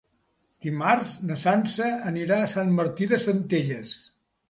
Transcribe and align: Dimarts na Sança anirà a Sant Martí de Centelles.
Dimarts 0.65 1.11
na 1.31 1.37
Sança 1.43 1.91
anirà 2.15 2.41
a 2.47 2.51
Sant 2.57 2.75
Martí 2.83 3.13
de 3.15 3.25
Centelles. 3.29 3.99